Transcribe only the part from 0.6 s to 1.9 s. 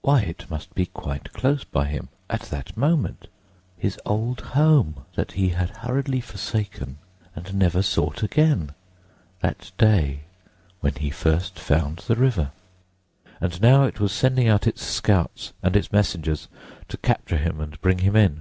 be quite close by